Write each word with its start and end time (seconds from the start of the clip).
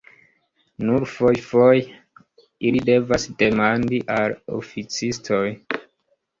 Nur 0.87 1.03
fojfoje 1.11 1.83
ili 2.71 2.83
devas 2.91 3.29
demandi 3.45 4.03
al 4.19 4.37
oficistoj. 4.59 5.47